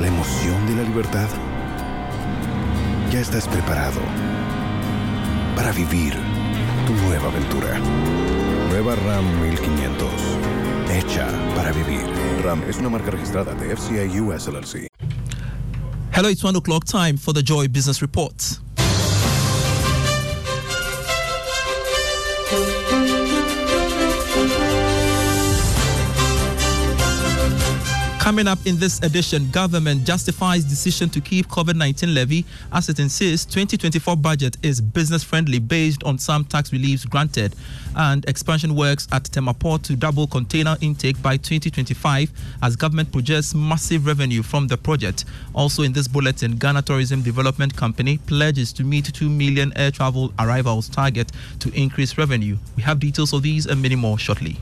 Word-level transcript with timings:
¿La 0.00 0.06
emoción 0.06 0.66
de 0.66 0.76
la 0.76 0.82
libertad? 0.82 1.28
Ya 3.12 3.20
estás 3.20 3.46
preparado 3.46 4.00
para 5.54 5.72
vivir 5.72 6.14
tu 6.86 6.94
nueva 7.06 7.28
aventura. 7.28 7.78
Nueva 8.70 8.94
RAM 8.96 9.42
1500. 9.42 10.08
Hecha 10.90 11.28
para 11.54 11.72
vivir. 11.72 12.02
RAM 12.42 12.62
es 12.66 12.78
una 12.78 12.88
marca 12.88 13.10
registrada 13.10 13.54
de 13.54 13.76
FCI 13.76 14.20
US 14.20 14.48
LLC. 14.48 14.86
Hello, 16.12 16.30
it's 16.30 16.42
one 16.42 16.56
o'clock 16.56 16.84
time 16.86 17.18
for 17.18 17.34
the 17.34 17.42
Joy 17.42 17.68
Business 17.68 18.00
Report. 18.00 18.34
Coming 28.30 28.46
up 28.46 28.64
in 28.64 28.78
this 28.78 29.02
edition, 29.02 29.50
government 29.50 30.04
justifies 30.04 30.62
decision 30.62 31.10
to 31.10 31.20
keep 31.20 31.48
COVID-19 31.48 32.14
levy 32.14 32.44
as 32.72 32.88
it 32.88 33.00
insists 33.00 33.44
2024 33.46 34.14
budget 34.14 34.56
is 34.62 34.80
business 34.80 35.24
friendly 35.24 35.58
based 35.58 36.04
on 36.04 36.16
some 36.16 36.44
tax 36.44 36.72
reliefs 36.72 37.04
granted 37.04 37.56
and 37.96 38.24
expansion 38.28 38.76
works 38.76 39.08
at 39.10 39.24
Tema 39.24 39.52
Port 39.52 39.82
to 39.82 39.96
double 39.96 40.28
container 40.28 40.76
intake 40.80 41.20
by 41.20 41.38
2025 41.38 42.30
as 42.62 42.76
government 42.76 43.10
projects 43.10 43.52
massive 43.52 44.06
revenue 44.06 44.44
from 44.44 44.68
the 44.68 44.76
project. 44.76 45.24
Also 45.52 45.82
in 45.82 45.92
this 45.92 46.06
bulletin, 46.06 46.54
Ghana 46.54 46.82
Tourism 46.82 47.22
Development 47.22 47.74
Company 47.76 48.18
pledges 48.18 48.72
to 48.74 48.84
meet 48.84 49.12
2 49.12 49.28
million 49.28 49.72
air 49.74 49.90
travel 49.90 50.32
arrivals 50.38 50.88
target 50.88 51.32
to 51.58 51.68
increase 51.74 52.16
revenue. 52.16 52.56
We 52.76 52.84
have 52.84 53.00
details 53.00 53.32
of 53.32 53.42
these 53.42 53.66
and 53.66 53.82
many 53.82 53.96
more 53.96 54.20
shortly. 54.20 54.58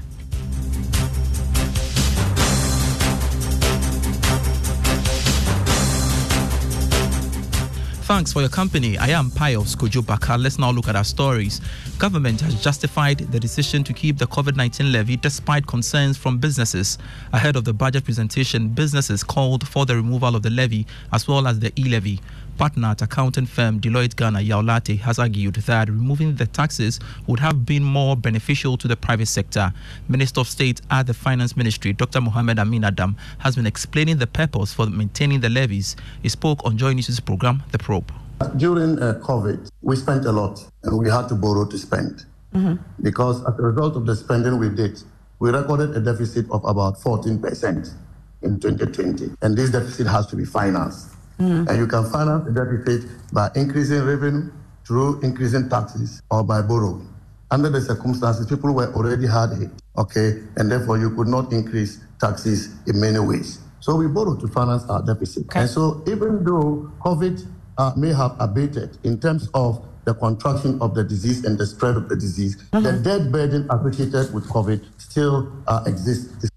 Thanks 8.08 8.32
for 8.32 8.40
your 8.40 8.48
company. 8.48 8.96
I 8.96 9.08
am 9.08 9.30
Pius 9.30 9.76
Kojobaka. 9.76 10.42
Let's 10.42 10.58
now 10.58 10.70
look 10.70 10.88
at 10.88 10.96
our 10.96 11.04
stories. 11.04 11.60
Government 11.98 12.40
has 12.40 12.54
justified 12.62 13.18
the 13.18 13.38
decision 13.38 13.84
to 13.84 13.92
keep 13.92 14.16
the 14.16 14.26
COVID 14.26 14.56
19 14.56 14.90
levy 14.90 15.18
despite 15.18 15.66
concerns 15.66 16.16
from 16.16 16.38
businesses. 16.38 16.96
Ahead 17.34 17.54
of 17.54 17.66
the 17.66 17.74
budget 17.74 18.04
presentation, 18.04 18.68
businesses 18.68 19.22
called 19.22 19.68
for 19.68 19.84
the 19.84 19.94
removal 19.94 20.34
of 20.34 20.42
the 20.42 20.48
levy 20.48 20.86
as 21.12 21.28
well 21.28 21.46
as 21.46 21.58
the 21.58 21.70
e 21.78 21.84
levy. 21.84 22.18
Partner 22.58 22.88
at 22.88 23.02
accounting 23.02 23.46
firm 23.46 23.78
Deloitte 23.78 24.16
Ghana 24.16 24.40
Yaulate 24.40 24.98
has 24.98 25.20
argued 25.20 25.54
that 25.54 25.88
removing 25.88 26.34
the 26.34 26.46
taxes 26.46 26.98
would 27.28 27.38
have 27.38 27.64
been 27.64 27.84
more 27.84 28.16
beneficial 28.16 28.76
to 28.78 28.88
the 28.88 28.96
private 28.96 29.28
sector. 29.28 29.72
Minister 30.08 30.40
of 30.40 30.48
State 30.48 30.80
at 30.90 31.06
the 31.06 31.14
Finance 31.14 31.56
Ministry, 31.56 31.92
Dr. 31.92 32.20
Mohamed 32.20 32.58
Amin 32.58 32.82
Adam, 32.84 33.16
has 33.38 33.54
been 33.54 33.64
explaining 33.64 34.18
the 34.18 34.26
purpose 34.26 34.74
for 34.74 34.86
maintaining 34.86 35.38
the 35.38 35.48
levies. 35.48 35.94
He 36.20 36.28
spoke 36.28 36.58
on 36.64 36.76
Joy 36.76 36.94
News' 36.94 37.20
program, 37.20 37.62
The 37.70 37.78
Probe. 37.78 38.10
During 38.56 38.98
uh, 38.98 39.20
COVID, 39.22 39.70
we 39.82 39.94
spent 39.94 40.24
a 40.24 40.32
lot 40.32 40.60
and 40.82 40.98
we 40.98 41.08
had 41.08 41.28
to 41.28 41.36
borrow 41.36 41.64
to 41.64 41.78
spend. 41.78 42.24
Mm-hmm. 42.52 42.82
Because 43.02 43.40
as 43.46 43.56
a 43.56 43.62
result 43.62 43.94
of 43.94 44.04
the 44.04 44.16
spending 44.16 44.58
we 44.58 44.68
did, 44.68 45.00
we 45.38 45.50
recorded 45.50 45.96
a 45.96 46.00
deficit 46.00 46.50
of 46.50 46.64
about 46.64 46.98
14% 46.98 47.94
in 48.42 48.58
2020. 48.58 49.36
And 49.42 49.56
this 49.56 49.70
deficit 49.70 50.08
has 50.08 50.26
to 50.26 50.34
be 50.34 50.44
financed. 50.44 51.14
Mm. 51.38 51.68
And 51.68 51.78
you 51.78 51.86
can 51.86 52.04
finance 52.10 52.44
the 52.46 52.52
deficit 52.52 53.10
by 53.32 53.50
increasing 53.54 54.02
revenue 54.02 54.50
through 54.86 55.20
increasing 55.20 55.68
taxes 55.68 56.22
or 56.30 56.42
by 56.42 56.62
borrowing. 56.62 57.08
Under 57.50 57.70
the 57.70 57.80
circumstances, 57.80 58.46
people 58.46 58.74
were 58.74 58.92
already 58.94 59.26
hard 59.26 59.58
hit, 59.58 59.70
okay, 59.96 60.42
and 60.56 60.70
therefore 60.70 60.98
you 60.98 61.10
could 61.10 61.28
not 61.28 61.52
increase 61.52 62.00
taxes 62.20 62.74
in 62.86 63.00
many 63.00 63.18
ways. 63.18 63.60
So 63.80 63.96
we 63.96 64.06
borrowed 64.06 64.40
to 64.40 64.48
finance 64.48 64.84
our 64.88 65.02
deficit. 65.02 65.46
Okay. 65.46 65.60
And 65.60 65.70
so 65.70 66.02
even 66.06 66.44
though 66.44 66.92
COVID 67.00 67.46
uh, 67.78 67.92
may 67.96 68.12
have 68.12 68.36
abated 68.40 68.98
in 69.04 69.20
terms 69.20 69.48
of 69.54 69.82
the 70.04 70.14
contraction 70.14 70.80
of 70.80 70.94
the 70.94 71.04
disease 71.04 71.44
and 71.44 71.56
the 71.56 71.66
spread 71.66 71.96
of 71.96 72.08
the 72.08 72.16
disease, 72.16 72.56
mm-hmm. 72.56 72.82
the 72.82 72.92
death 72.92 73.30
burden 73.30 73.68
associated 73.70 74.34
with 74.34 74.48
COVID 74.48 74.84
still 74.98 75.52
uh, 75.66 75.84
exists. 75.86 76.50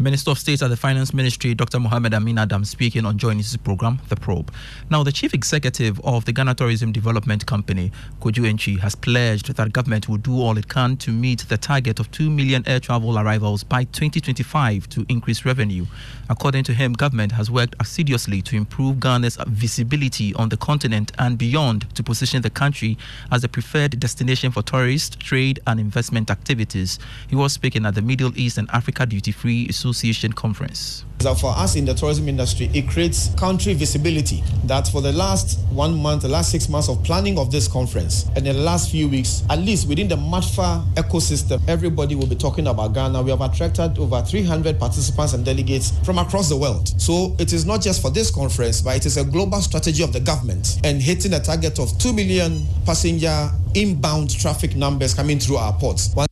Minister 0.00 0.30
of 0.30 0.38
State 0.38 0.62
at 0.62 0.68
the 0.68 0.78
Finance 0.78 1.12
Ministry, 1.12 1.54
Dr. 1.54 1.78
Mohamed 1.78 2.14
Amin 2.14 2.38
Adam, 2.38 2.64
speaking 2.64 3.04
on 3.04 3.18
Joy 3.18 3.34
News' 3.34 3.54
program, 3.58 4.00
The 4.08 4.16
Probe. 4.16 4.50
Now, 4.88 5.02
the 5.02 5.12
chief 5.12 5.34
executive 5.34 6.00
of 6.00 6.24
the 6.24 6.32
Ghana 6.32 6.54
Tourism 6.54 6.90
Development 6.90 7.44
Company, 7.44 7.92
Koju 8.22 8.50
Enchi, 8.50 8.78
has 8.78 8.94
pledged 8.94 9.54
that 9.54 9.74
government 9.74 10.08
will 10.08 10.16
do 10.16 10.40
all 10.40 10.56
it 10.56 10.68
can 10.68 10.96
to 10.96 11.10
meet 11.10 11.40
the 11.50 11.58
target 11.58 12.00
of 12.00 12.10
2 12.12 12.30
million 12.30 12.66
air 12.66 12.80
travel 12.80 13.18
arrivals 13.18 13.62
by 13.62 13.84
2025 13.84 14.88
to 14.88 15.04
increase 15.10 15.44
revenue. 15.44 15.84
According 16.30 16.64
to 16.64 16.72
him, 16.72 16.94
government 16.94 17.32
has 17.32 17.50
worked 17.50 17.76
assiduously 17.78 18.40
to 18.40 18.56
improve 18.56 19.00
Ghana's 19.00 19.36
visibility 19.48 20.32
on 20.32 20.48
the 20.48 20.56
continent 20.56 21.12
and 21.18 21.36
beyond 21.36 21.94
to 21.94 22.02
position 22.02 22.40
the 22.40 22.48
country 22.48 22.96
as 23.30 23.42
the 23.42 23.50
preferred 23.50 24.00
destination 24.00 24.50
for 24.50 24.62
tourist, 24.62 25.20
trade, 25.20 25.60
and 25.66 25.78
investment 25.78 26.30
activities. 26.30 26.98
He 27.28 27.36
was 27.36 27.52
speaking 27.52 27.84
at 27.84 27.94
the 27.94 28.00
Middle 28.00 28.32
East 28.38 28.56
and 28.56 28.70
Africa 28.70 29.04
Duty 29.04 29.32
Free 29.32 29.70
Association 29.90 30.32
Conference. 30.32 31.04
For 31.20 31.50
us 31.50 31.76
in 31.76 31.84
the 31.84 31.92
tourism 31.92 32.28
industry, 32.28 32.70
it 32.72 32.88
creates 32.88 33.28
country 33.34 33.74
visibility. 33.74 34.42
That 34.64 34.88
for 34.88 35.02
the 35.02 35.12
last 35.12 35.58
one 35.70 36.00
month, 36.00 36.22
the 36.22 36.28
last 36.28 36.50
six 36.50 36.68
months 36.68 36.88
of 36.88 37.02
planning 37.04 37.38
of 37.38 37.50
this 37.50 37.68
conference, 37.68 38.24
and 38.36 38.46
in 38.46 38.56
the 38.56 38.62
last 38.62 38.90
few 38.90 39.06
weeks, 39.06 39.42
at 39.50 39.58
least 39.58 39.86
within 39.86 40.08
the 40.08 40.16
MEADFA 40.16 40.94
ecosystem, 40.94 41.60
everybody 41.68 42.14
will 42.14 42.26
be 42.26 42.36
talking 42.36 42.68
about 42.68 42.94
Ghana. 42.94 43.20
We 43.20 43.30
have 43.32 43.42
attracted 43.42 43.98
over 43.98 44.22
300 44.22 44.78
participants 44.78 45.34
and 45.34 45.44
delegates 45.44 45.92
from 46.04 46.16
across 46.18 46.48
the 46.48 46.56
world. 46.56 46.88
So 46.98 47.36
it 47.38 47.52
is 47.52 47.66
not 47.66 47.82
just 47.82 48.00
for 48.00 48.10
this 48.10 48.30
conference, 48.30 48.80
but 48.80 48.96
it 48.96 49.04
is 49.04 49.18
a 49.18 49.24
global 49.24 49.60
strategy 49.60 50.02
of 50.02 50.14
the 50.14 50.20
government 50.20 50.80
and 50.84 51.02
hitting 51.02 51.34
a 51.34 51.40
target 51.40 51.78
of 51.78 51.98
2 51.98 52.14
million 52.14 52.66
passenger 52.86 53.50
inbound 53.74 54.30
traffic 54.30 54.74
numbers 54.74 55.12
coming 55.12 55.38
through 55.38 55.56
our 55.56 55.74
ports. 55.74 56.14
One 56.14 56.29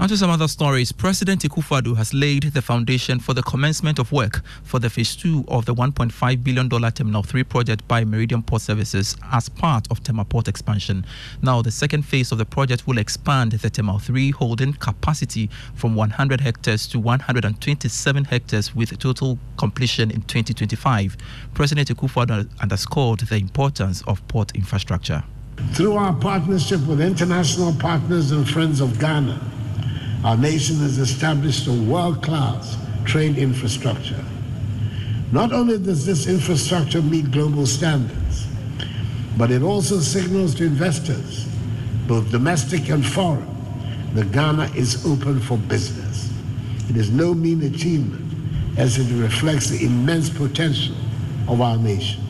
on 0.00 0.08
to 0.08 0.16
some 0.16 0.30
other 0.30 0.48
stories. 0.48 0.92
President 0.92 1.42
Akufo-Addo 1.42 1.94
has 1.94 2.14
laid 2.14 2.44
the 2.44 2.62
foundation 2.62 3.20
for 3.20 3.34
the 3.34 3.42
commencement 3.42 3.98
of 3.98 4.10
work 4.12 4.40
for 4.64 4.78
the 4.78 4.88
phase 4.88 5.14
two 5.14 5.44
of 5.48 5.66
the 5.66 5.74
$1.5 5.74 6.42
billion 6.42 6.70
Terminal 6.70 7.22
3 7.22 7.44
project 7.44 7.86
by 7.86 8.02
Meridian 8.02 8.42
Port 8.42 8.62
Services 8.62 9.14
as 9.30 9.50
part 9.50 9.86
of 9.90 10.02
Tema 10.02 10.24
Port 10.24 10.48
expansion. 10.48 11.04
Now, 11.42 11.60
the 11.60 11.70
second 11.70 12.06
phase 12.06 12.32
of 12.32 12.38
the 12.38 12.46
project 12.46 12.86
will 12.86 12.96
expand 12.96 13.52
the 13.52 13.68
Terminal 13.68 13.98
3 13.98 14.30
holding 14.30 14.72
capacity 14.72 15.50
from 15.74 15.94
100 15.94 16.40
hectares 16.40 16.86
to 16.88 16.98
127 16.98 18.24
hectares 18.24 18.74
with 18.74 18.98
total 18.98 19.38
completion 19.58 20.10
in 20.10 20.22
2025. 20.22 21.18
President 21.52 21.88
Akufo-Addo 21.88 22.48
underscored 22.62 23.20
the 23.20 23.36
importance 23.36 24.02
of 24.06 24.26
port 24.28 24.52
infrastructure. 24.54 25.22
Through 25.74 25.92
our 25.96 26.14
partnership 26.14 26.80
with 26.86 27.02
international 27.02 27.74
partners 27.74 28.30
and 28.30 28.48
friends 28.48 28.80
of 28.80 28.98
Ghana, 28.98 29.38
our 30.24 30.36
nation 30.36 30.76
has 30.76 30.98
established 30.98 31.66
a 31.66 31.72
world 31.72 32.22
class 32.22 32.76
trade 33.04 33.38
infrastructure. 33.38 34.22
Not 35.32 35.52
only 35.52 35.78
does 35.78 36.04
this 36.04 36.26
infrastructure 36.26 37.00
meet 37.00 37.30
global 37.30 37.66
standards, 37.66 38.46
but 39.38 39.50
it 39.50 39.62
also 39.62 39.98
signals 39.98 40.54
to 40.56 40.64
investors, 40.64 41.46
both 42.06 42.30
domestic 42.30 42.90
and 42.90 43.06
foreign, 43.06 43.46
that 44.14 44.32
Ghana 44.32 44.72
is 44.76 45.06
open 45.06 45.40
for 45.40 45.56
business. 45.56 46.30
It 46.90 46.96
is 46.96 47.10
no 47.10 47.32
mean 47.32 47.62
achievement 47.62 48.26
as 48.76 48.98
it 48.98 49.10
reflects 49.22 49.70
the 49.70 49.84
immense 49.86 50.28
potential 50.28 50.96
of 51.48 51.60
our 51.60 51.78
nation. 51.78 52.22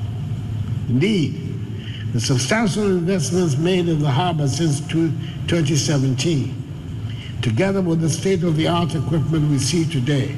Indeed, 0.89 2.13
the 2.13 2.21
substantial 2.21 2.85
investments 2.85 3.57
made 3.57 3.89
in 3.89 4.01
the 4.01 4.11
harbor 4.11 4.47
since 4.47 4.81
2017 4.89 6.60
together 7.43 7.81
with 7.81 8.01
the 8.01 8.11
state 8.11 8.43
of 8.43 8.57
the 8.57 8.69
art 8.69 8.95
equipment 8.95 9.51
we 9.51 9.59
see 9.59 9.85
today, 9.85 10.37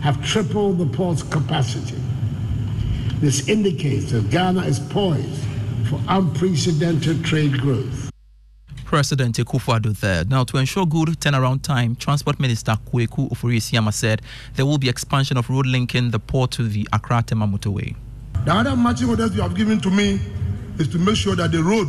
have 0.00 0.24
tripled 0.24 0.78
the 0.78 0.86
port's 0.86 1.22
capacity. 1.22 1.96
This 3.20 3.48
indicates 3.48 4.12
that 4.12 4.30
Ghana 4.30 4.62
is 4.62 4.78
poised 4.78 5.42
for 5.88 6.00
unprecedented 6.08 7.24
trade 7.24 7.58
growth. 7.60 8.10
President 8.84 9.36
Akufo-Addo 9.36 9.98
there. 9.98 10.24
Now, 10.24 10.44
to 10.44 10.58
ensure 10.58 10.86
good 10.86 11.08
turnaround 11.20 11.62
time, 11.62 11.96
Transport 11.96 12.38
Minister 12.38 12.72
Kwaku 12.86 13.28
Ofori-Asiamah 13.30 13.92
said 13.92 14.22
there 14.54 14.64
will 14.64 14.78
be 14.78 14.88
expansion 14.88 15.36
of 15.36 15.50
road 15.50 15.66
linking 15.66 16.10
the 16.10 16.20
port 16.20 16.52
to 16.52 16.68
the 16.68 16.86
Accra-Tema 16.92 17.48
motorway. 17.48 17.96
The 18.44 18.54
other 18.54 18.76
matching 18.76 19.08
orders 19.08 19.34
you 19.34 19.42
have 19.42 19.56
given 19.56 19.80
to 19.80 19.90
me 19.90 20.20
is 20.78 20.86
to 20.88 20.98
make 20.98 21.16
sure 21.16 21.34
that 21.34 21.50
the 21.50 21.62
road 21.62 21.88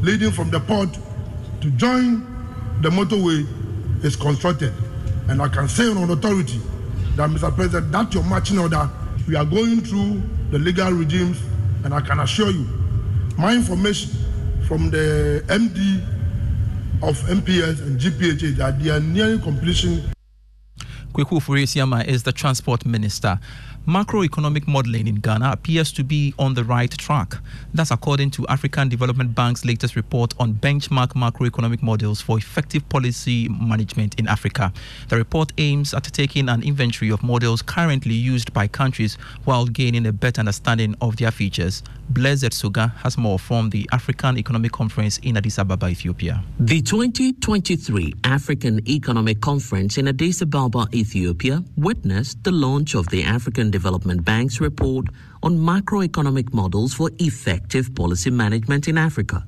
leading 0.00 0.32
from 0.32 0.50
the 0.50 0.58
port 0.58 0.88
to 1.60 1.70
join 1.72 2.31
the 2.82 2.90
motorway 2.90 3.46
is 4.04 4.16
constructed. 4.16 4.72
And 5.28 5.40
I 5.40 5.48
can 5.48 5.68
say 5.68 5.88
on 5.88 6.10
authority 6.10 6.60
that, 7.16 7.30
Mr. 7.30 7.54
President, 7.54 7.92
that's 7.92 8.14
your 8.14 8.24
matching 8.24 8.58
order. 8.58 8.90
We 9.28 9.36
are 9.36 9.44
going 9.44 9.80
through 9.82 10.22
the 10.50 10.58
legal 10.58 10.92
regimes, 10.92 11.40
and 11.84 11.94
I 11.94 12.00
can 12.00 12.20
assure 12.20 12.50
you, 12.50 12.66
my 13.38 13.54
information 13.54 14.10
from 14.66 14.90
the 14.90 15.44
MD 15.46 16.02
of 17.02 17.16
MPS 17.22 17.82
and 17.82 17.98
GPHA 18.00 18.56
that 18.56 18.82
they 18.82 18.90
are 18.90 19.00
nearing 19.00 19.40
completion. 19.40 20.02
Kwaku 21.12 21.38
Ofori-Asiamah 21.40 22.06
is 22.06 22.22
the 22.22 22.32
transport 22.32 22.86
minister. 22.86 23.38
Macroeconomic 23.86 24.68
modeling 24.68 25.08
in 25.08 25.16
Ghana 25.16 25.50
appears 25.50 25.90
to 25.94 26.04
be 26.04 26.32
on 26.38 26.54
the 26.54 26.62
right 26.62 26.90
track. 26.90 27.34
That's 27.74 27.90
according 27.90 28.30
to 28.32 28.46
African 28.46 28.88
Development 28.88 29.34
Bank's 29.34 29.64
latest 29.64 29.96
report 29.96 30.34
on 30.38 30.54
benchmark 30.54 31.14
macroeconomic 31.14 31.82
models 31.82 32.20
for 32.20 32.38
effective 32.38 32.88
policy 32.88 33.48
management 33.48 34.20
in 34.20 34.28
Africa. 34.28 34.72
The 35.08 35.16
report 35.16 35.52
aims 35.58 35.94
at 35.94 36.04
taking 36.04 36.48
an 36.48 36.62
inventory 36.62 37.10
of 37.10 37.24
models 37.24 37.60
currently 37.60 38.14
used 38.14 38.52
by 38.52 38.68
countries 38.68 39.16
while 39.46 39.66
gaining 39.66 40.06
a 40.06 40.12
better 40.12 40.38
understanding 40.38 40.94
of 41.00 41.16
their 41.16 41.32
features. 41.32 41.82
Blaise 42.10 42.42
Edsoga 42.42 42.94
has 42.98 43.18
more 43.18 43.38
from 43.38 43.70
the 43.70 43.88
African 43.90 44.38
Economic 44.38 44.70
Conference 44.70 45.18
in 45.18 45.36
Addis 45.36 45.58
Ababa, 45.58 45.88
Ethiopia. 45.88 46.44
The 46.60 46.82
2023 46.82 48.14
African 48.22 48.86
Economic 48.88 49.40
Conference 49.40 49.98
in 49.98 50.06
Addis 50.06 50.42
Ababa, 50.42 50.86
Ethiopia 50.94 51.64
witnessed 51.76 52.44
the 52.44 52.52
launch 52.52 52.94
of 52.94 53.08
the 53.08 53.24
African 53.24 53.71
Development 53.72 54.24
Bank's 54.24 54.60
report 54.60 55.06
on 55.42 55.58
macroeconomic 55.58 56.52
models 56.52 56.94
for 56.94 57.10
effective 57.18 57.94
policy 57.94 58.30
management 58.30 58.86
in 58.86 58.96
Africa. 58.98 59.44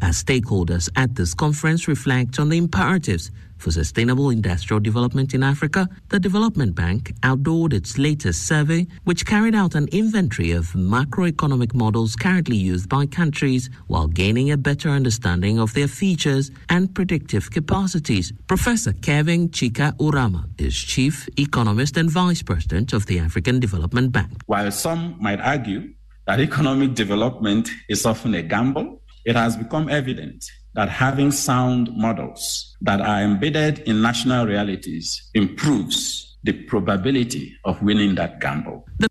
As 0.00 0.22
stakeholders 0.22 0.88
at 0.96 1.14
this 1.16 1.34
conference 1.34 1.88
reflect 1.88 2.38
on 2.38 2.48
the 2.48 2.56
imperatives 2.56 3.30
for 3.56 3.72
sustainable 3.72 4.30
industrial 4.30 4.78
development 4.78 5.34
in 5.34 5.42
Africa, 5.42 5.88
the 6.10 6.20
Development 6.20 6.72
Bank 6.72 7.12
outdoored 7.22 7.72
its 7.72 7.98
latest 7.98 8.46
survey, 8.46 8.86
which 9.02 9.26
carried 9.26 9.56
out 9.56 9.74
an 9.74 9.88
inventory 9.88 10.52
of 10.52 10.66
macroeconomic 10.74 11.74
models 11.74 12.14
currently 12.14 12.56
used 12.56 12.88
by 12.88 13.06
countries 13.06 13.68
while 13.88 14.06
gaining 14.06 14.52
a 14.52 14.56
better 14.56 14.88
understanding 14.90 15.58
of 15.58 15.74
their 15.74 15.88
features 15.88 16.52
and 16.68 16.94
predictive 16.94 17.50
capacities. 17.50 18.32
Professor 18.46 18.92
Kevin 18.92 19.48
Chika 19.48 19.96
Urama 19.98 20.48
is 20.60 20.76
Chief 20.76 21.28
Economist 21.36 21.96
and 21.96 22.08
Vice 22.08 22.42
President 22.42 22.92
of 22.92 23.06
the 23.06 23.18
African 23.18 23.58
Development 23.58 24.12
Bank. 24.12 24.30
While 24.46 24.70
some 24.70 25.16
might 25.18 25.40
argue 25.40 25.92
that 26.28 26.38
economic 26.38 26.94
development 26.94 27.70
is 27.88 28.06
often 28.06 28.34
a 28.34 28.42
gamble, 28.42 29.02
it 29.28 29.36
has 29.36 29.58
become 29.58 29.90
evident 29.90 30.42
that 30.72 30.88
having 30.88 31.30
sound 31.30 31.94
models 31.94 32.74
that 32.80 32.98
are 33.02 33.20
embedded 33.20 33.80
in 33.80 34.00
national 34.00 34.46
realities 34.46 35.30
improves 35.34 36.38
the 36.44 36.52
probability 36.64 37.54
of 37.66 37.82
winning 37.82 38.14
that 38.14 38.40
gamble. 38.40 38.86
The 38.98 39.07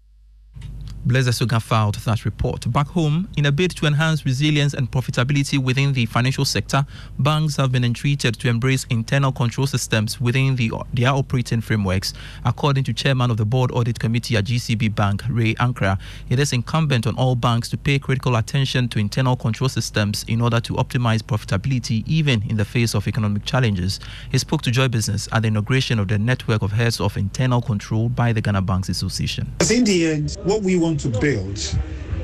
Blaise 1.07 1.29
Edsoga 1.29 1.61
filed 1.61 1.95
that 1.95 2.25
report. 2.25 2.69
Back 2.69 2.87
home, 2.87 3.29
in 3.37 3.45
a 3.45 3.51
bid 3.51 3.71
to 3.77 3.85
enhance 3.85 4.25
resilience 4.25 4.73
and 4.73 4.91
profitability 4.91 5.57
within 5.57 5.93
the 5.93 6.05
financial 6.05 6.43
sector, 6.43 6.85
banks 7.17 7.55
have 7.55 7.71
been 7.71 7.85
entreated 7.85 8.37
to 8.41 8.49
embrace 8.49 8.85
internal 8.89 9.31
control 9.31 9.65
systems 9.65 10.19
within 10.19 10.57
the, 10.57 10.69
their 10.93 11.11
operating 11.11 11.61
frameworks. 11.61 12.13
According 12.43 12.83
to 12.83 12.93
Chairman 12.93 13.31
of 13.31 13.37
the 13.37 13.45
Board 13.45 13.71
Audit 13.71 13.97
Committee 13.97 14.35
at 14.35 14.43
GCB 14.43 14.95
Bank, 14.95 15.23
Ray 15.29 15.53
Ankra, 15.55 15.97
it 16.29 16.39
is 16.39 16.51
incumbent 16.51 17.07
on 17.07 17.15
all 17.15 17.37
banks 17.37 17.69
to 17.69 17.77
pay 17.77 17.99
critical 17.99 18.35
attention 18.35 18.89
to 18.89 18.99
internal 18.99 19.37
control 19.37 19.69
systems 19.69 20.25
in 20.27 20.41
order 20.41 20.59
to 20.59 20.73
optimize 20.73 21.21
profitability 21.21 22.03
even 22.05 22.43
in 22.49 22.57
the 22.57 22.65
face 22.65 22.93
of 22.93 23.07
economic 23.07 23.45
challenges. 23.45 24.01
He 24.29 24.37
spoke 24.39 24.61
to 24.63 24.71
Joy 24.71 24.89
Business 24.89 25.29
at 25.31 25.43
the 25.43 25.47
inauguration 25.47 25.99
of 25.99 26.09
the 26.09 26.19
network 26.19 26.63
of 26.63 26.73
heads 26.73 26.99
of 26.99 27.15
internal 27.15 27.61
control 27.61 28.09
by 28.09 28.33
the 28.33 28.41
Ghana 28.41 28.63
Banks 28.63 28.89
Association. 28.89 29.53
In 29.71 29.85
the 29.85 30.07
end, 30.07 30.35
what 30.43 30.63
we 30.63 30.75
want 30.75 30.96
to 30.97 31.09
build 31.09 31.59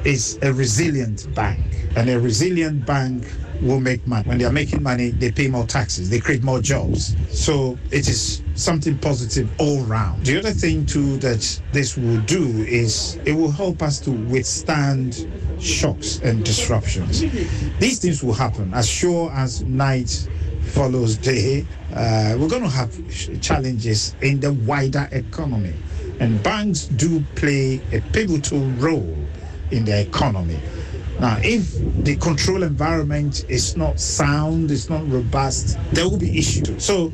is 0.06 0.38
a 0.42 0.54
resilient 0.54 1.34
bank. 1.34 1.62
And 1.96 2.10
a 2.10 2.20
resilient 2.20 2.86
bank 2.86 3.26
will 3.62 3.80
make 3.80 4.06
money. 4.08 4.28
When 4.28 4.38
they 4.38 4.46
are 4.46 4.52
making 4.52 4.84
money, 4.84 5.10
they 5.12 5.32
pay 5.32 5.48
more 5.48 5.66
taxes, 5.66 6.10
they 6.10 6.20
create 6.20 6.44
more 6.44 6.60
jobs. 6.60 7.16
So 7.30 7.78
it 7.92 8.08
is 8.08 8.42
something 8.56 8.98
positive 8.98 9.50
all 9.60 9.82
round. 9.84 10.26
The 10.26 10.40
other 10.40 10.52
thing 10.52 10.86
too 10.86 11.18
that 11.18 11.62
this 11.72 11.98
will 11.98 12.20
do 12.22 12.46
is 12.64 13.20
it 13.26 13.34
will 13.34 13.52
help 13.52 13.82
us 13.82 14.00
to 14.02 14.12
withstand 14.12 15.28
shocks 15.60 16.20
and 16.20 16.44
disruptions. 16.44 17.22
These 17.80 18.00
things 18.00 18.24
will 18.24 18.34
happen 18.34 18.74
as 18.74 18.90
sure 18.90 19.32
as 19.32 19.64
night 19.64 20.28
follows 20.72 21.18
day. 21.18 21.66
Uh, 21.94 22.36
we're 22.38 22.50
going 22.50 22.64
to 22.64 22.70
have 22.70 22.92
challenges 23.42 24.16
in 24.22 24.40
the 24.40 24.54
wider 24.54 25.08
economy. 25.12 25.74
And 26.20 26.42
banks 26.44 26.86
do 26.86 27.24
play 27.36 27.82
a 27.92 28.02
pivotal 28.12 28.62
role 28.78 29.18
in 29.72 29.86
the 29.86 30.00
economy. 30.00 30.60
Now, 31.20 31.38
if 31.44 31.74
the 32.04 32.16
control 32.18 32.64
environment 32.64 33.46
is 33.48 33.78
not 33.78 34.00
sound, 34.00 34.72
it's 34.72 34.90
not 34.90 35.10
robust, 35.10 35.78
there 35.92 36.08
will 36.10 36.18
be 36.18 36.38
issues. 36.38 36.84
So 36.84 37.12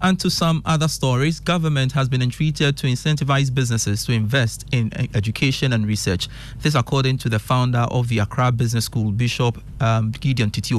and 0.00 0.18
to 0.20 0.30
some 0.30 0.62
other 0.64 0.88
stories, 0.88 1.40
government 1.40 1.92
has 1.92 2.08
been 2.08 2.22
entreated 2.22 2.76
to 2.78 2.86
incentivize 2.86 3.52
businesses 3.52 4.04
to 4.04 4.12
invest 4.12 4.64
in 4.72 4.92
education 5.14 5.72
and 5.72 5.86
research. 5.86 6.28
This, 6.60 6.74
according 6.74 7.18
to 7.18 7.28
the 7.28 7.38
founder 7.38 7.86
of 7.90 8.08
the 8.08 8.20
Accra 8.20 8.52
Business 8.52 8.84
School, 8.84 9.10
Bishop 9.10 9.58
um, 9.80 10.12
Gideon 10.12 10.50
Titio 10.50 10.78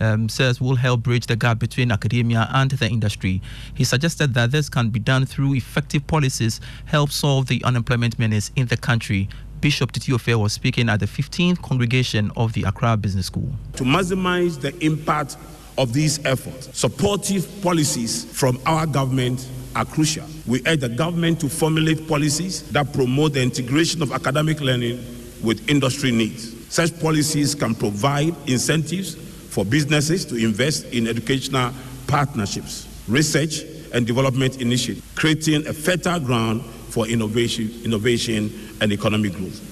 um, 0.00 0.28
says 0.28 0.60
will 0.60 0.76
help 0.76 1.02
bridge 1.02 1.26
the 1.26 1.36
gap 1.36 1.58
between 1.58 1.92
academia 1.92 2.48
and 2.52 2.70
the 2.70 2.88
industry. 2.88 3.40
He 3.74 3.84
suggested 3.84 4.34
that 4.34 4.50
this 4.50 4.68
can 4.68 4.90
be 4.90 4.98
done 4.98 5.26
through 5.26 5.54
effective 5.54 6.06
policies, 6.06 6.60
help 6.86 7.10
solve 7.10 7.46
the 7.46 7.62
unemployment 7.64 8.18
menace 8.18 8.50
in 8.56 8.66
the 8.66 8.76
country. 8.76 9.28
Bishop 9.60 9.92
Titio 9.92 10.38
was 10.38 10.54
speaking 10.54 10.88
at 10.88 11.00
the 11.00 11.06
15th 11.06 11.60
congregation 11.60 12.32
of 12.34 12.54
the 12.54 12.62
Accra 12.62 12.96
Business 12.96 13.26
School. 13.26 13.52
To 13.74 13.84
maximize 13.84 14.58
the 14.60 14.76
impact 14.84 15.36
of 15.80 15.94
these 15.94 16.24
efforts. 16.26 16.68
Supportive 16.78 17.48
policies 17.62 18.26
from 18.38 18.60
our 18.66 18.86
government 18.86 19.48
are 19.74 19.86
crucial. 19.86 20.26
We 20.46 20.60
urge 20.66 20.80
the 20.80 20.90
government 20.90 21.40
to 21.40 21.48
formulate 21.48 22.06
policies 22.06 22.70
that 22.72 22.92
promote 22.92 23.32
the 23.32 23.42
integration 23.42 24.02
of 24.02 24.12
academic 24.12 24.60
learning 24.60 24.98
with 25.42 25.66
industry 25.70 26.12
needs. 26.12 26.54
Such 26.68 27.00
policies 27.00 27.54
can 27.54 27.74
provide 27.74 28.36
incentives 28.46 29.14
for 29.14 29.64
businesses 29.64 30.26
to 30.26 30.36
invest 30.36 30.84
in 30.92 31.08
educational 31.08 31.72
partnerships, 32.06 32.86
research 33.08 33.62
and 33.94 34.06
development 34.06 34.60
initiatives, 34.60 35.02
creating 35.14 35.66
a 35.66 35.72
fertile 35.72 36.20
ground 36.20 36.62
for 36.90 37.06
innovation, 37.06 37.70
innovation 37.84 38.52
and 38.82 38.92
economic 38.92 39.32
growth 39.32 39.69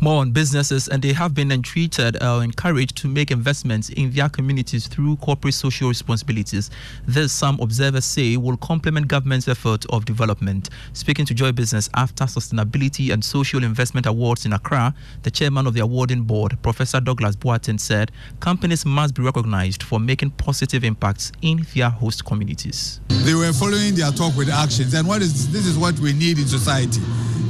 more 0.00 0.20
on 0.20 0.30
businesses, 0.30 0.88
and 0.88 1.02
they 1.02 1.12
have 1.12 1.34
been 1.34 1.50
entreated 1.50 2.16
or 2.22 2.26
uh, 2.26 2.40
encouraged 2.40 2.96
to 2.98 3.08
make 3.08 3.30
investments 3.30 3.88
in 3.90 4.10
their 4.12 4.28
communities 4.28 4.86
through 4.86 5.16
corporate 5.16 5.54
social 5.54 5.88
responsibilities. 5.88 6.70
This, 7.06 7.32
some 7.32 7.58
observers 7.60 8.04
say, 8.04 8.36
will 8.36 8.56
complement 8.58 9.08
government's 9.08 9.48
effort 9.48 9.84
of 9.90 10.04
development. 10.04 10.70
Speaking 10.92 11.26
to 11.26 11.34
Joy 11.34 11.52
Business 11.52 11.90
after 11.94 12.24
Sustainability 12.24 13.12
and 13.12 13.24
Social 13.24 13.64
Investment 13.64 14.06
Awards 14.06 14.46
in 14.46 14.52
Accra, 14.52 14.94
the 15.22 15.30
chairman 15.30 15.66
of 15.66 15.74
the 15.74 15.80
awarding 15.80 16.22
board, 16.22 16.56
Professor 16.62 17.00
Douglas 17.00 17.36
Boateng, 17.36 17.80
said 17.80 18.12
companies 18.40 18.86
must 18.86 19.14
be 19.14 19.22
recognized 19.22 19.82
for 19.82 19.98
making 19.98 20.30
positive 20.30 20.84
impacts 20.84 21.32
in 21.42 21.66
their 21.74 21.90
host 21.90 22.24
communities. 22.24 23.00
They 23.08 23.34
were 23.34 23.52
following 23.52 23.94
their 23.94 24.12
talk 24.12 24.36
with 24.36 24.48
actions, 24.48 24.94
and 24.94 25.08
what 25.08 25.22
is 25.22 25.50
this 25.52 25.66
is 25.66 25.76
what 25.76 25.98
we 25.98 26.12
need 26.12 26.38
in 26.38 26.46
society 26.46 27.00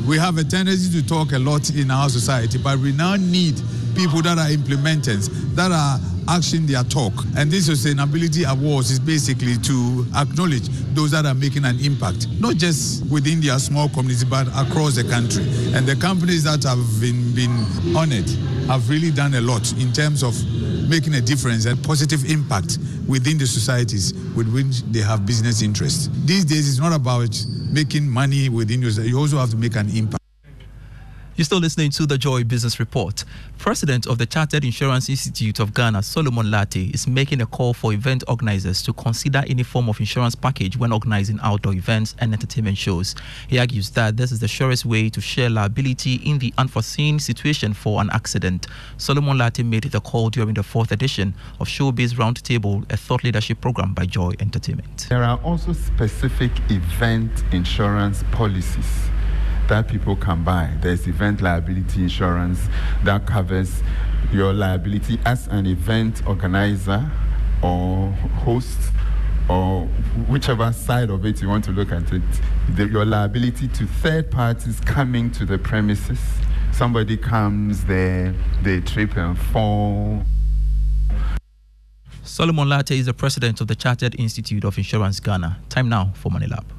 we 0.08 0.16
have 0.16 0.38
a 0.38 0.44
tendency 0.44 0.90
to 0.98 1.06
talk 1.06 1.32
a 1.32 1.38
lot 1.38 1.68
in 1.68 1.90
our 1.90 2.08
society, 2.08 2.56
but 2.56 2.78
we 2.78 2.92
now 2.92 3.16
need 3.16 3.60
people 3.94 4.22
that 4.22 4.38
are 4.38 4.48
implementers, 4.48 5.28
that 5.54 5.70
are 5.70 5.98
action 6.28 6.66
their 6.66 6.84
talk. 6.84 7.12
And 7.36 7.50
this 7.50 7.68
sustainability 7.68 8.48
awards 8.48 8.90
is 8.90 9.00
basically 9.00 9.56
to 9.56 10.06
acknowledge 10.16 10.68
those 10.94 11.10
that 11.12 11.26
are 11.26 11.34
making 11.34 11.64
an 11.64 11.78
impact, 11.80 12.28
not 12.38 12.56
just 12.56 13.10
within 13.10 13.40
their 13.40 13.58
small 13.58 13.88
community, 13.88 14.26
but 14.28 14.46
across 14.48 14.96
the 14.96 15.04
country. 15.04 15.44
And 15.74 15.86
the 15.86 15.96
companies 15.96 16.44
that 16.44 16.62
have 16.64 16.84
been, 17.00 17.34
been 17.34 17.96
honored 17.96 18.28
have 18.68 18.88
really 18.90 19.10
done 19.10 19.34
a 19.34 19.40
lot 19.40 19.72
in 19.80 19.92
terms 19.92 20.22
of 20.22 20.34
making 20.88 21.14
a 21.14 21.20
difference 21.20 21.64
and 21.64 21.82
positive 21.82 22.30
impact 22.30 22.78
within 23.08 23.38
the 23.38 23.46
societies 23.46 24.12
with 24.36 24.52
which 24.52 24.82
they 24.92 25.00
have 25.00 25.24
business 25.24 25.62
interests. 25.62 26.08
These 26.24 26.44
days, 26.44 26.68
it's 26.68 26.78
not 26.78 26.92
about 26.92 27.34
making 27.70 28.08
money 28.08 28.48
within 28.48 28.82
yourself. 28.82 29.06
You 29.06 29.18
also 29.18 29.38
have 29.38 29.50
to 29.50 29.56
make 29.56 29.76
an 29.76 29.88
impact. 29.96 30.17
You're 31.38 31.44
still 31.44 31.60
listening 31.60 31.92
to 31.92 32.04
the 32.04 32.18
Joy 32.18 32.42
Business 32.42 32.80
Report. 32.80 33.24
President 33.58 34.08
of 34.08 34.18
the 34.18 34.26
Chartered 34.26 34.64
Insurance 34.64 35.08
Institute 35.08 35.60
of 35.60 35.72
Ghana, 35.72 36.02
Solomon 36.02 36.46
Lartey, 36.46 36.92
is 36.92 37.06
making 37.06 37.40
a 37.40 37.46
call 37.46 37.72
for 37.72 37.92
event 37.92 38.24
organizers 38.26 38.82
to 38.82 38.92
consider 38.92 39.44
any 39.46 39.62
form 39.62 39.88
of 39.88 40.00
insurance 40.00 40.34
package 40.34 40.76
when 40.76 40.92
organizing 40.92 41.38
outdoor 41.44 41.74
events 41.74 42.16
and 42.18 42.32
entertainment 42.32 42.76
shows. 42.76 43.14
He 43.46 43.60
argues 43.60 43.90
that 43.90 44.16
this 44.16 44.32
is 44.32 44.40
the 44.40 44.48
surest 44.48 44.84
way 44.84 45.10
to 45.10 45.20
share 45.20 45.48
liability 45.48 46.16
in 46.24 46.40
the 46.40 46.52
unforeseen 46.58 47.20
situation 47.20 47.72
for 47.72 48.00
an 48.00 48.10
accident. 48.12 48.66
Solomon 48.96 49.38
Lartey 49.38 49.64
made 49.64 49.84
the 49.84 50.00
call 50.00 50.30
during 50.30 50.54
the 50.54 50.64
fourth 50.64 50.90
edition 50.90 51.34
of 51.60 51.68
Showbiz 51.68 52.14
Roundtable, 52.14 52.84
a 52.92 52.96
thought 52.96 53.22
leadership 53.22 53.60
program 53.60 53.94
by 53.94 54.06
Joy 54.06 54.32
Entertainment. 54.40 55.06
There 55.08 55.22
are 55.22 55.38
also 55.44 55.72
specific 55.72 56.50
event 56.68 57.44
insurance 57.52 58.24
policies 58.32 59.08
that 59.68 59.88
people 59.88 60.16
can 60.16 60.42
buy. 60.44 60.70
There's 60.80 61.06
event 61.06 61.40
liability 61.40 62.02
insurance 62.02 62.60
that 63.04 63.26
covers 63.26 63.82
your 64.32 64.52
liability 64.52 65.18
as 65.24 65.46
an 65.48 65.66
event 65.66 66.26
organizer 66.26 67.10
or 67.62 68.10
host 68.42 68.78
or 69.48 69.86
whichever 70.28 70.72
side 70.72 71.10
of 71.10 71.24
it 71.24 71.40
you 71.40 71.48
want 71.48 71.64
to 71.64 71.70
look 71.70 71.92
at 71.92 72.12
it. 72.12 72.22
The, 72.74 72.86
your 72.88 73.04
liability 73.04 73.68
to 73.68 73.86
third 73.86 74.30
parties 74.30 74.80
coming 74.80 75.30
to 75.32 75.46
the 75.46 75.58
premises. 75.58 76.20
Somebody 76.72 77.16
comes 77.16 77.84
there, 77.84 78.34
they 78.62 78.80
trip 78.80 79.16
and 79.16 79.38
fall. 79.38 80.22
Solomon 82.22 82.68
Lartey 82.68 82.98
is 82.98 83.06
the 83.06 83.14
president 83.14 83.60
of 83.60 83.68
the 83.68 83.74
Chartered 83.74 84.14
Institute 84.18 84.64
of 84.64 84.76
Insurance 84.76 85.18
Ghana. 85.18 85.58
Time 85.70 85.88
now 85.88 86.12
for 86.14 86.30
Money 86.30 86.46
Lab. 86.46 86.77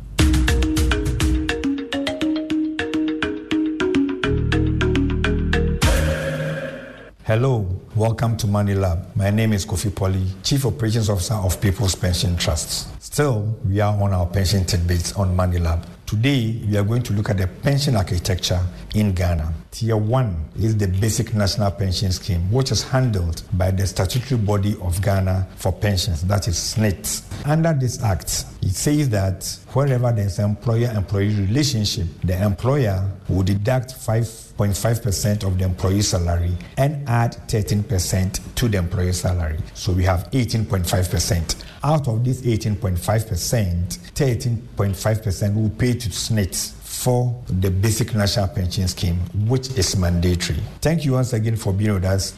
Hello, 7.29 7.63
welcome 7.95 8.35
to 8.37 8.47
Money 8.47 8.73
Lab. 8.73 9.15
My 9.15 9.29
name 9.29 9.53
is 9.53 9.63
Kofi 9.63 9.95
Polly, 9.95 10.25
Chief 10.41 10.65
Operations 10.65 11.11
Officer 11.11 11.35
of 11.35 11.61
People's 11.61 11.93
Pension 11.93 12.35
Trusts. 12.35 12.87
Still, 12.97 13.55
we 13.67 13.79
are 13.81 13.93
on 14.01 14.13
our 14.13 14.25
pension 14.25 14.65
tidbits 14.65 15.13
on 15.13 15.35
Money 15.35 15.59
Lab. 15.59 15.85
Today, 16.07 16.59
we 16.67 16.75
are 16.75 16.83
going 16.83 17.03
to 17.03 17.13
look 17.13 17.29
at 17.29 17.37
the 17.37 17.45
pension 17.45 17.95
architecture 17.95 18.59
in 18.95 19.13
Ghana. 19.13 19.53
Tier 19.71 19.97
1 19.97 20.45
is 20.59 20.75
the 20.77 20.87
Basic 20.87 21.35
National 21.35 21.69
Pension 21.69 22.11
Scheme, 22.11 22.51
which 22.51 22.71
is 22.71 22.81
handled 22.81 23.43
by 23.53 23.69
the 23.69 23.85
statutory 23.85 24.41
body 24.41 24.75
of 24.81 24.99
Ghana 25.01 25.47
for 25.57 25.71
pensions, 25.71 26.23
that 26.23 26.47
is 26.47 26.55
SSNIT. 26.55 27.21
Under 27.45 27.71
this 27.73 28.01
act, 28.03 28.45
it 28.63 28.71
says 28.71 29.09
that 29.09 29.45
wherever 29.73 30.11
there 30.11 30.25
is 30.25 30.39
an 30.39 30.45
employer 30.45 30.91
employee 30.95 31.35
relationship, 31.35 32.07
the 32.23 32.43
employer 32.43 33.07
will 33.27 33.43
deduct 33.43 33.93
5.5% 33.93 35.43
of 35.43 35.59
the 35.59 35.65
employee's 35.65 36.07
salary 36.07 36.57
and 36.77 37.07
add 37.07 37.33
13% 37.47 38.55
to 38.55 38.67
the 38.67 38.79
employee's 38.79 39.21
salary. 39.21 39.59
So 39.75 39.93
we 39.93 40.03
have 40.03 40.31
18.5%. 40.31 41.63
Out 41.83 42.07
of 42.07 42.25
this 42.25 42.41
18.5%, 42.41 42.97
13.5% 42.97 45.55
will 45.55 45.69
pay 45.69 45.93
to 45.93 46.09
SSNIT 46.09 46.73
for 46.99 47.33
the 47.47 47.71
basic 47.71 48.13
national 48.13 48.47
pension 48.49 48.87
scheme, 48.87 49.17
which 49.47 49.69
is 49.77 49.95
mandatory. 49.95 50.59
Thank 50.81 51.05
you 51.05 51.13
once 51.13 51.31
again 51.31 51.55
for 51.55 51.71
being 51.71 51.93
with 51.93 52.03
us. 52.03 52.37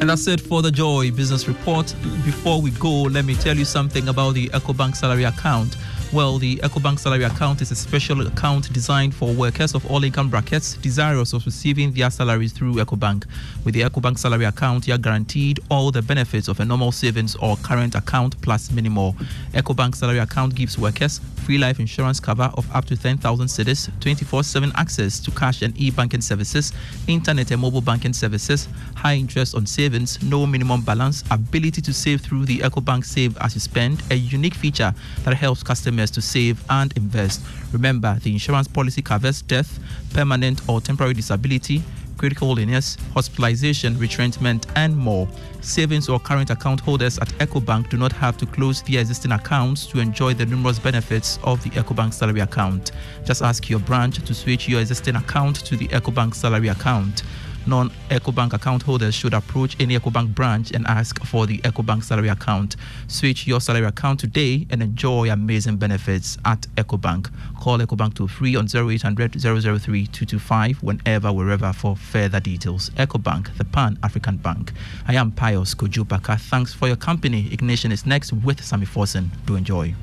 And 0.00 0.08
that's 0.08 0.26
it 0.28 0.40
for 0.40 0.62
the 0.62 0.70
Joy 0.70 1.10
Business 1.10 1.48
Report. 1.48 1.92
Before 2.24 2.62
we 2.62 2.70
go, 2.72 3.02
let 3.02 3.24
me 3.24 3.34
tell 3.34 3.56
you 3.56 3.64
something 3.64 4.08
about 4.08 4.34
the 4.34 4.48
EcoBank 4.48 4.96
salary 4.96 5.24
account. 5.24 5.76
Well, 6.12 6.38
the 6.38 6.56
EcoBank 6.56 6.98
salary 6.98 7.22
account 7.22 7.62
is 7.62 7.70
a 7.70 7.76
special 7.76 8.26
account 8.26 8.72
designed 8.72 9.14
for 9.14 9.32
workers 9.32 9.74
of 9.74 9.88
all 9.88 10.02
income 10.02 10.28
brackets 10.28 10.74
desirous 10.74 11.32
of 11.32 11.46
receiving 11.46 11.92
their 11.92 12.10
salaries 12.10 12.52
through 12.52 12.74
EcoBank. 12.74 13.26
With 13.64 13.74
the 13.74 13.82
EcoBank 13.82 14.18
salary 14.18 14.46
account, 14.46 14.88
you 14.88 14.94
are 14.94 14.98
guaranteed 14.98 15.60
all 15.70 15.92
the 15.92 16.02
benefits 16.02 16.48
of 16.48 16.58
a 16.58 16.64
normal 16.64 16.90
savings 16.90 17.36
or 17.36 17.56
current 17.58 17.94
account 17.94 18.40
plus 18.42 18.72
more. 18.72 19.14
EcoBank 19.52 19.94
salary 19.94 20.18
account 20.18 20.54
gives 20.54 20.76
workers 20.76 21.20
free 21.40 21.58
life 21.58 21.80
insurance 21.80 22.20
cover 22.20 22.50
of 22.54 22.66
up 22.74 22.84
to 22.84 22.96
10,000 22.96 23.46
cedis, 23.48 23.90
24/7 24.00 24.72
access 24.74 25.18
to 25.20 25.30
cash 25.30 25.62
and 25.62 25.76
e-banking 25.76 26.20
services, 26.20 26.72
internet 27.06 27.50
and 27.50 27.60
mobile 27.60 27.80
banking 27.80 28.12
services, 28.12 28.68
high 28.94 29.14
interest 29.14 29.54
on 29.54 29.66
savings, 29.66 30.22
no 30.22 30.46
minimum 30.46 30.82
balance, 30.82 31.24
ability 31.30 31.80
to 31.80 31.92
save 31.92 32.20
through 32.20 32.44
the 32.46 32.58
EcoBank 32.58 33.04
Save 33.04 33.36
as 33.38 33.54
you 33.54 33.60
spend, 33.60 34.02
a 34.10 34.14
unique 34.14 34.54
feature 34.54 34.94
that 35.24 35.34
helps 35.34 35.62
customers 35.62 36.10
to 36.10 36.20
save 36.20 36.62
and 36.68 36.92
invest. 36.96 37.40
Remember, 37.72 38.18
the 38.22 38.32
insurance 38.32 38.68
policy 38.68 39.02
covers 39.02 39.42
death, 39.42 39.78
permanent 40.12 40.60
or 40.68 40.80
temporary 40.80 41.14
disability, 41.14 41.82
critical 42.20 42.58
illness, 42.58 42.98
hospitalization, 43.14 43.98
retrenchment, 43.98 44.66
and 44.76 44.94
more. 44.94 45.26
Savings 45.62 46.06
or 46.06 46.20
current 46.20 46.50
account 46.50 46.78
holders 46.78 47.18
at 47.18 47.28
EcoBank 47.38 47.88
do 47.88 47.96
not 47.96 48.12
have 48.12 48.36
to 48.36 48.44
close 48.44 48.82
their 48.82 49.00
existing 49.00 49.32
accounts 49.32 49.86
to 49.86 50.00
enjoy 50.00 50.34
the 50.34 50.44
numerous 50.44 50.78
benefits 50.78 51.38
of 51.44 51.62
the 51.64 51.70
EcoBank 51.70 52.12
salary 52.12 52.40
account. 52.40 52.92
Just 53.24 53.40
ask 53.40 53.70
your 53.70 53.78
branch 53.78 54.22
to 54.22 54.34
switch 54.34 54.68
your 54.68 54.82
existing 54.82 55.16
account 55.16 55.64
to 55.64 55.76
the 55.76 55.88
EcoBank 55.88 56.34
salary 56.34 56.68
account. 56.68 57.22
Non 57.66 57.90
EcoBank 58.08 58.52
account 58.54 58.82
holders 58.82 59.14
should 59.14 59.34
approach 59.34 59.76
any 59.78 59.98
EcoBank 59.98 60.34
branch 60.34 60.72
and 60.72 60.86
ask 60.86 61.22
for 61.24 61.46
the 61.46 61.58
EcoBank 61.58 62.02
salary 62.02 62.28
account. 62.28 62.76
Switch 63.06 63.46
your 63.46 63.60
salary 63.60 63.86
account 63.86 64.20
today 64.20 64.66
and 64.70 64.82
enjoy 64.82 65.30
amazing 65.30 65.76
benefits 65.76 66.38
at 66.44 66.62
EcoBank. 66.76 67.30
Call 67.60 67.78
EcoBank 67.78 68.14
to 68.14 68.26
free 68.26 68.56
on 68.56 68.66
0800 68.74 69.40
003 69.40 70.06
225 70.06 70.82
whenever, 70.82 71.32
wherever 71.32 71.72
for 71.72 71.96
further 71.96 72.40
details. 72.40 72.90
EcoBank, 72.90 73.56
the 73.58 73.64
Pan 73.64 73.98
African 74.02 74.36
Bank. 74.38 74.72
I 75.06 75.14
am 75.14 75.30
Pius 75.30 75.74
Kojupaka. 75.74 76.40
Thanks 76.40 76.72
for 76.72 76.86
your 76.88 76.96
company. 76.96 77.52
Ignition 77.52 77.92
is 77.92 78.06
next 78.06 78.32
with 78.32 78.64
Sami 78.64 78.86
Forsen. 78.86 79.28
Do 79.46 79.56
enjoy. 79.56 79.94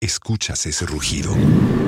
Escuchas 0.00 0.66
ese 0.66 0.86
rugido. 0.86 1.87